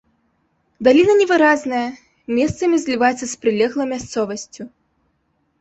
Даліна 0.85 1.13
невыразная, 1.19 1.83
месцамі 2.37 2.75
зліваецца 2.85 3.21
з 3.27 3.31
прылеглай 3.45 3.87
мясцовасцю. 3.93 4.63